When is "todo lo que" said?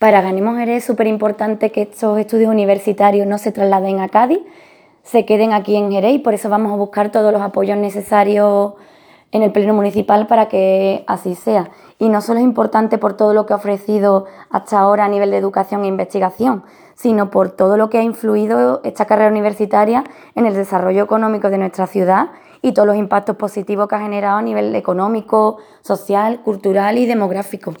13.16-13.52, 17.52-17.98